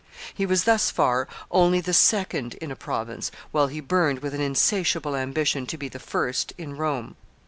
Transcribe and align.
He 0.33 0.47
was 0.47 0.63
thus 0.63 0.89
far 0.89 1.27
only 1.51 1.79
the 1.79 1.93
second 1.93 2.55
in 2.55 2.71
a 2.71 2.75
province, 2.75 3.29
while 3.51 3.67
he 3.67 3.81
burned 3.81 4.23
with 4.23 4.33
an 4.33 4.41
insatiable 4.41 5.15
ambition 5.15 5.67
to 5.67 5.77
be 5.77 5.89
the 5.89 5.99
first 5.99 6.53
in 6.57 6.75
Rome. 6.75 7.15